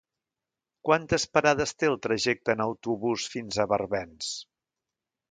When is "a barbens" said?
3.65-4.31